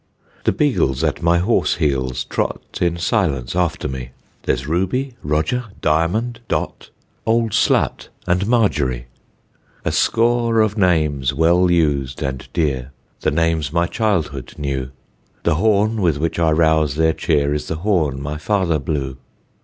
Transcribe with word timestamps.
The 0.45 0.51
beagles 0.51 1.03
at 1.03 1.21
my 1.21 1.37
horse 1.37 1.75
heels 1.75 2.23
trot, 2.23 2.79
In 2.81 2.97
silence 2.97 3.55
after 3.55 3.87
me; 3.87 4.09
There's 4.47 4.65
Ruby, 4.65 5.13
Roger, 5.21 5.65
Diamond, 5.79 6.39
Dot, 6.47 6.89
Old 7.23 7.51
Slut 7.51 8.07
and 8.25 8.47
Margery, 8.47 9.05
A 9.85 9.91
score 9.91 10.61
of 10.61 10.75
names 10.75 11.35
well 11.35 11.69
used, 11.69 12.23
and 12.23 12.47
dear, 12.51 12.93
The 13.19 13.29
names 13.29 13.71
my 13.71 13.85
childhood 13.85 14.55
knew; 14.57 14.89
The 15.43 15.53
horn, 15.61 16.01
with 16.01 16.17
which 16.17 16.39
I 16.39 16.49
rouse 16.49 16.95
their 16.95 17.13
cheer, 17.13 17.53
Is 17.53 17.67
the 17.67 17.75
horn 17.75 18.19
my 18.19 18.39
father 18.39 18.79
blew. 18.79 19.17